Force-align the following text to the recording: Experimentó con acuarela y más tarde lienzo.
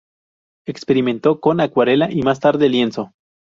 Experimentó 0.65 1.39
con 1.39 1.59
acuarela 1.61 2.11
y 2.11 2.23
más 2.23 2.39
tarde 2.39 2.69
lienzo. 2.69 3.13